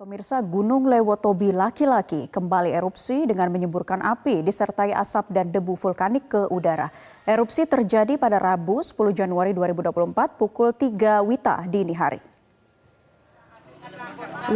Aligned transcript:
Pemirsa 0.00 0.40
Gunung 0.40 0.88
Lewotobi 0.88 1.52
laki-laki 1.52 2.24
kembali 2.32 2.72
erupsi 2.72 3.28
dengan 3.28 3.52
menyemburkan 3.52 4.00
api 4.00 4.40
disertai 4.40 4.96
asap 4.96 5.28
dan 5.28 5.52
debu 5.52 5.76
vulkanik 5.76 6.24
ke 6.24 6.48
udara. 6.48 6.88
Erupsi 7.28 7.68
terjadi 7.68 8.16
pada 8.16 8.40
Rabu 8.40 8.80
10 8.80 8.96
Januari 9.12 9.52
2024 9.52 10.40
pukul 10.40 10.72
3 10.72 11.20
Wita 11.20 11.68
dini 11.68 11.92
hari. 11.92 12.16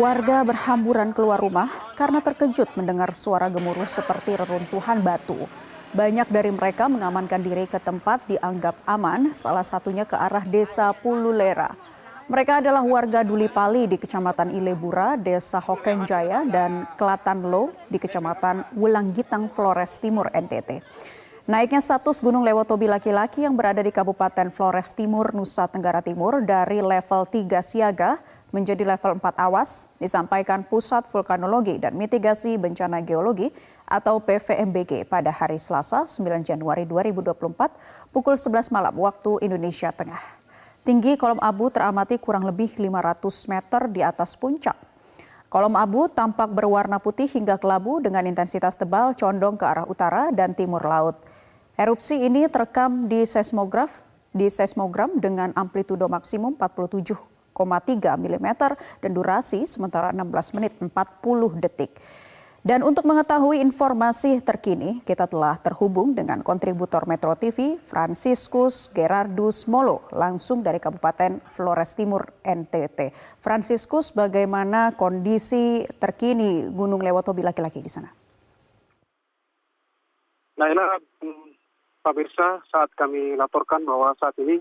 Warga 0.00 0.48
berhamburan 0.48 1.12
keluar 1.12 1.36
rumah 1.36 1.68
karena 1.92 2.24
terkejut 2.24 2.72
mendengar 2.80 3.12
suara 3.12 3.52
gemuruh 3.52 3.84
seperti 3.84 4.40
reruntuhan 4.40 5.04
batu. 5.04 5.44
Banyak 5.92 6.32
dari 6.32 6.56
mereka 6.56 6.88
mengamankan 6.88 7.44
diri 7.44 7.68
ke 7.68 7.76
tempat 7.84 8.24
dianggap 8.32 8.80
aman, 8.88 9.36
salah 9.36 9.60
satunya 9.60 10.08
ke 10.08 10.16
arah 10.16 10.48
desa 10.48 10.88
Pululera. 10.96 11.93
Mereka 12.24 12.64
adalah 12.64 12.80
warga 12.80 13.20
Duli 13.20 13.52
Pali 13.52 13.84
di 13.84 14.00
Kecamatan 14.00 14.48
Ilebura, 14.56 15.20
Desa 15.20 15.60
Hokenjaya, 15.60 16.48
dan 16.48 16.88
Kelatan 16.96 17.52
Lo 17.52 17.68
di 17.92 18.00
Kecamatan 18.00 18.64
Wulanggitang, 18.72 19.52
Flores 19.52 20.00
Timur, 20.00 20.32
NTT. 20.32 20.80
Naiknya 21.44 21.84
status 21.84 22.24
Gunung 22.24 22.40
Lewotobi 22.40 22.88
laki-laki 22.88 23.44
yang 23.44 23.52
berada 23.52 23.84
di 23.84 23.92
Kabupaten 23.92 24.48
Flores 24.48 24.96
Timur, 24.96 25.36
Nusa 25.36 25.68
Tenggara 25.68 26.00
Timur 26.00 26.40
dari 26.40 26.80
level 26.80 27.28
3 27.28 27.60
siaga 27.60 28.16
menjadi 28.56 28.88
level 28.88 29.20
4 29.20 29.44
awas 29.44 29.92
disampaikan 30.00 30.64
Pusat 30.64 31.12
Vulkanologi 31.12 31.76
dan 31.76 31.92
Mitigasi 31.92 32.56
Bencana 32.56 33.04
Geologi 33.04 33.52
atau 33.84 34.16
PVMBG 34.24 35.04
pada 35.12 35.28
hari 35.28 35.60
Selasa 35.60 36.08
9 36.08 36.40
Januari 36.40 36.88
2024 36.88 37.36
pukul 38.16 38.40
11 38.40 38.72
malam 38.72 38.96
waktu 38.96 39.44
Indonesia 39.44 39.92
Tengah. 39.92 40.43
Tinggi 40.84 41.16
kolom 41.16 41.40
abu 41.40 41.72
teramati 41.72 42.20
kurang 42.20 42.44
lebih 42.44 42.76
500 42.76 43.48
meter 43.48 43.88
di 43.88 44.04
atas 44.04 44.36
puncak. 44.36 44.76
Kolom 45.48 45.80
abu 45.80 46.12
tampak 46.12 46.52
berwarna 46.52 47.00
putih 47.00 47.24
hingga 47.24 47.56
kelabu 47.56 48.04
dengan 48.04 48.20
intensitas 48.28 48.76
tebal 48.76 49.16
condong 49.16 49.56
ke 49.56 49.64
arah 49.64 49.88
utara 49.88 50.28
dan 50.28 50.52
timur 50.52 50.84
laut. 50.84 51.16
Erupsi 51.80 52.20
ini 52.20 52.44
terekam 52.52 53.08
di 53.08 53.24
seismograf 53.24 54.04
di 54.36 54.44
seismogram 54.52 55.16
dengan 55.24 55.56
amplitudo 55.56 56.04
maksimum 56.04 56.52
47,3 56.52 57.16
mm 58.20 58.48
dan 59.00 59.10
durasi 59.16 59.64
sementara 59.64 60.12
16 60.12 60.56
menit 60.60 60.76
40 60.84 61.64
detik. 61.64 61.96
Dan 62.64 62.80
untuk 62.80 63.04
mengetahui 63.04 63.60
informasi 63.60 64.40
terkini, 64.40 65.04
kita 65.04 65.28
telah 65.28 65.60
terhubung 65.60 66.16
dengan 66.16 66.40
kontributor 66.40 67.04
Metro 67.04 67.36
TV, 67.36 67.76
Franciscus 67.76 68.88
Gerardus 68.88 69.68
Molo, 69.68 70.08
langsung 70.16 70.64
dari 70.64 70.80
Kabupaten 70.80 71.44
Flores 71.52 71.92
Timur, 71.92 72.24
NTT. 72.40 73.12
Franciscus, 73.44 74.16
bagaimana 74.16 74.96
kondisi 74.96 75.84
terkini 76.00 76.64
Gunung 76.72 77.04
Lewotobi 77.04 77.44
laki-laki 77.44 77.84
di 77.84 77.92
sana? 77.92 78.08
Naila, 80.56 81.04
Pak 82.00 82.16
Birsa, 82.16 82.64
saat 82.72 82.88
kami 82.96 83.36
laporkan 83.36 83.84
bahwa 83.84 84.16
saat 84.16 84.40
ini 84.40 84.56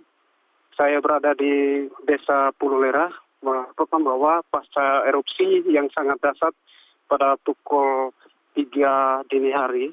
saya 0.75 0.99
berada 0.99 1.31
di 1.39 1.87
Desa 2.03 2.51
Pululera, 2.59 3.07
melaporkan 3.39 4.03
bahwa 4.03 4.43
pasca 4.51 5.07
erupsi 5.07 5.71
yang 5.71 5.87
sangat 5.95 6.19
dasar 6.19 6.51
pada 7.07 7.35
pukul 7.41 8.11
3 8.55 9.27
dini 9.29 9.51
hari. 9.53 9.87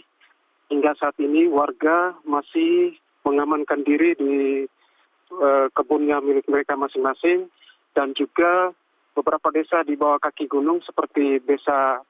Hingga 0.71 0.95
saat 1.03 1.19
ini 1.19 1.51
warga 1.51 2.15
masih 2.23 2.95
mengamankan 3.27 3.83
diri 3.83 4.15
di 4.15 4.65
uh, 5.35 5.67
kebunnya 5.75 6.23
milik 6.23 6.47
mereka 6.47 6.79
masing-masing 6.79 7.51
dan 7.93 8.15
juga 8.15 8.71
beberapa 9.19 9.51
desa 9.51 9.83
di 9.83 9.99
bawah 9.99 10.23
kaki 10.23 10.47
gunung 10.47 10.79
seperti 10.87 11.43
desa 11.43 12.01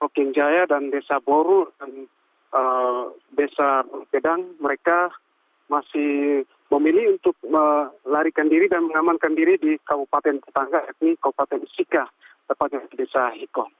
Oking 0.00 0.32
Jaya 0.32 0.64
dan 0.64 0.88
desa 0.88 1.20
Boru 1.20 1.68
dan 1.76 2.08
uh, 2.56 3.12
desa 3.36 3.84
Pedang 4.08 4.56
mereka 4.56 5.12
masih 5.68 6.42
memilih 6.72 7.20
untuk 7.20 7.36
melarikan 7.44 8.48
diri 8.48 8.68
dan 8.72 8.88
mengamankan 8.88 9.36
diri 9.36 9.60
di 9.60 9.76
kabupaten 9.84 10.40
tetangga 10.40 10.84
yakni 10.88 11.16
Kabupaten 11.20 11.64
Sika 11.72 12.08
tepatnya 12.48 12.84
di 12.88 13.04
desa 13.04 13.32
Hikong. 13.32 13.72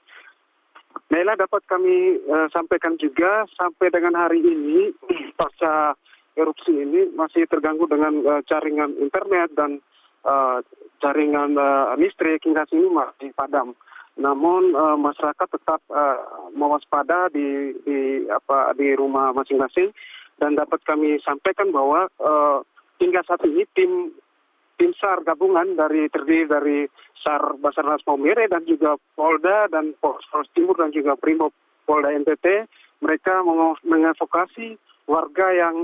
Naila 1.09 1.37
dapat 1.41 1.65
kami 1.65 2.21
uh, 2.29 2.49
sampaikan 2.53 2.97
juga 3.01 3.49
sampai 3.57 3.89
dengan 3.89 4.17
hari 4.17 4.45
ini 4.45 4.93
pasca 5.41 5.97
erupsi 6.37 6.71
ini 6.71 7.11
masih 7.17 7.49
terganggu 7.49 7.89
dengan 7.89 8.13
uh, 8.25 8.41
jaringan 8.45 8.93
internet 9.01 9.49
dan 9.57 9.81
uh, 10.29 10.61
jaringan 11.01 11.57
uh, 11.57 11.97
listrik 11.97 12.45
hingga 12.45 12.69
sini 12.69 12.87
masih 12.93 13.33
padam. 13.33 13.73
Namun 14.19 14.75
uh, 14.75 14.99
masyarakat 14.99 15.49
tetap 15.49 15.81
uh, 15.89 16.51
mewaspada 16.53 17.31
di 17.31 17.73
di 17.87 18.27
apa 18.29 18.75
di 18.75 18.93
rumah 18.99 19.31
masing-masing 19.33 19.95
dan 20.43 20.59
dapat 20.59 20.83
kami 20.85 21.19
sampaikan 21.23 21.71
bahwa 21.71 22.11
uh, 22.19 22.61
hingga 22.99 23.23
saat 23.27 23.43
ini 23.47 23.63
tim 23.75 24.15
tim 24.79 24.95
SAR 24.97 25.27
gabungan 25.27 25.75
dari 25.75 26.07
terdiri 26.09 26.47
dari 26.47 26.79
SAR 27.19 27.59
Basarnas 27.59 28.07
Maumere 28.07 28.47
dan 28.47 28.63
juga 28.65 28.95
Polda 29.19 29.67
dan 29.69 29.93
Polres 29.99 30.49
Timur 30.55 30.79
dan 30.79 30.95
juga 30.95 31.19
Primo 31.19 31.51
Polda 31.85 32.15
NTT 32.15 32.71
mereka 33.03 33.43
mengevokasi 33.83 34.79
warga 35.11 35.47
yang 35.51 35.75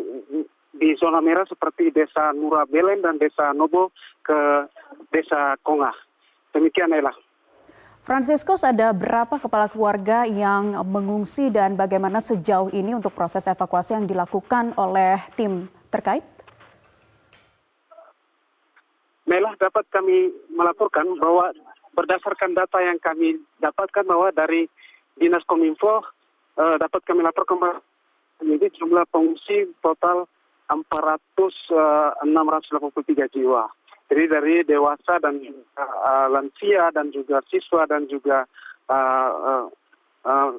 di 0.75 0.95
zona 0.99 1.23
merah 1.23 1.47
seperti 1.47 1.95
desa 1.95 2.35
Nura 2.35 2.67
Belen 2.67 3.03
dan 3.03 3.19
desa 3.19 3.55
Nobo 3.55 3.95
ke 4.23 4.67
desa 5.15 5.55
Kongah. 5.63 5.95
Demikian 6.51 6.91
Ella. 6.91 7.15
Franciscus 8.05 8.61
ada 8.69 8.93
berapa 8.93 9.41
kepala 9.41 9.65
keluarga 9.65 10.29
yang 10.29 10.77
mengungsi 10.85 11.49
dan 11.49 11.73
bagaimana 11.73 12.21
sejauh 12.21 12.69
ini 12.69 12.93
untuk 12.93 13.17
proses 13.17 13.49
evakuasi 13.49 13.97
yang 13.97 14.05
dilakukan 14.05 14.77
oleh 14.77 15.17
tim 15.41 15.73
terkait? 15.89 16.34
Melah 19.35 19.59
dapat 19.59 19.83
kami 19.91 20.31
melaporkan 20.55 21.19
bahwa 21.19 21.51
berdasarkan 21.91 22.55
data 22.55 22.79
yang 22.79 23.03
kami 23.03 23.43
dapatkan 23.59 24.07
bahwa 24.07 24.31
dari 24.31 24.71
Dinas 25.19 25.43
Kominfo 25.43 26.07
uh, 26.55 26.79
dapat 26.79 27.03
kami 27.03 27.27
laporkan 27.27 27.59
bahwa 27.59 27.83
ini 28.47 28.63
jumlah 28.79 29.03
pengungsi 29.11 29.75
total 29.83 30.31
400 30.71 31.19
uh, 31.75 32.15
683 32.23 33.35
jiwa. 33.35 33.67
Jadi 34.07 34.23
dari 34.31 34.55
dewasa 34.63 35.19
dan 35.19 35.43
uh, 35.83 36.31
lansia 36.31 36.95
dan 36.95 37.11
juga 37.11 37.43
siswa 37.51 37.91
dan 37.91 38.07
juga 38.07 38.47
uh, 38.87 39.31
uh, 39.35 39.67
uh, 40.31 40.51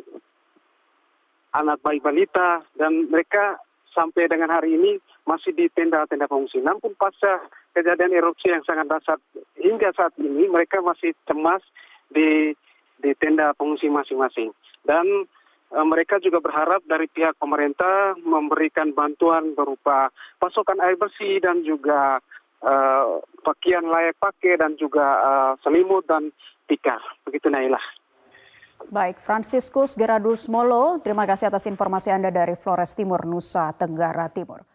anak 1.64 1.80
bayi 1.80 2.04
balita 2.04 2.60
dan 2.76 3.08
mereka 3.08 3.56
sampai 3.96 4.28
dengan 4.28 4.52
hari 4.52 4.76
ini 4.76 5.00
masih 5.26 5.52
di 5.58 5.66
tenda-tenda 5.74 6.30
pengungsi. 6.30 6.62
Namun 6.62 6.94
pasca 6.96 7.42
kejadian 7.74 8.14
erupsi 8.14 8.54
yang 8.54 8.64
sangat 8.64 8.88
dasar 8.88 9.18
hingga 9.60 9.92
saat 9.98 10.14
ini 10.22 10.48
mereka 10.48 10.80
masih 10.80 11.12
cemas 11.28 11.62
di 12.10 12.54
di 12.96 13.12
tenda 13.20 13.52
pengungsi 13.58 13.92
masing-masing 13.92 14.56
dan 14.88 15.04
e, 15.74 15.80
mereka 15.84 16.22
juga 16.24 16.40
berharap 16.40 16.80
dari 16.88 17.12
pihak 17.12 17.36
pemerintah 17.36 18.16
memberikan 18.24 18.96
bantuan 18.96 19.52
berupa 19.52 20.08
pasokan 20.40 20.80
air 20.80 20.96
bersih 20.96 21.44
dan 21.44 21.66
juga 21.68 22.24
e, 22.64 22.74
pakaian 23.44 23.84
layak 23.84 24.16
pakai 24.16 24.56
dan 24.56 24.80
juga 24.80 25.06
e, 25.20 25.32
selimut 25.66 26.08
dan 26.08 26.32
tikar 26.72 27.04
begitu 27.28 27.52
Nailah. 27.52 27.84
Baik, 28.86 29.18
Franciscus 29.18 29.98
Geradus 29.98 30.46
Molo, 30.46 31.02
terima 31.02 31.26
kasih 31.26 31.50
atas 31.50 31.66
informasi 31.66 32.14
Anda 32.14 32.30
dari 32.30 32.54
Flores 32.54 32.94
Timur, 32.94 33.26
Nusa 33.26 33.74
Tenggara 33.74 34.30
Timur. 34.30 34.75